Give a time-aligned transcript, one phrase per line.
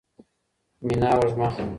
[0.85, 1.55] میناوږمه